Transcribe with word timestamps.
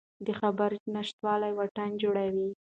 د 0.25 0.27
خبرو 0.39 0.77
نشتوالی 0.95 1.51
واټن 1.57 1.89
جوړوي 2.01 2.49